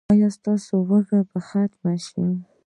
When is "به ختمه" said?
1.29-1.93